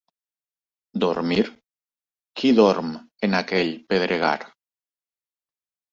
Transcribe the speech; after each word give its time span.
Dormir? 1.03 1.43
Qui 2.41 2.53
dorm 2.61 2.89
en 3.29 3.41
aquell 3.41 3.73
pedregar 3.93 4.35